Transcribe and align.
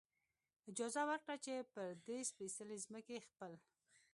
اجازه 0.71 1.01
ورکړه، 1.09 1.35
چې 1.45 1.53
پر 1.73 1.87
دې 2.05 2.19
سپېڅلې 2.29 2.77
ځمکې 2.85 3.17
خپل. 3.27 3.51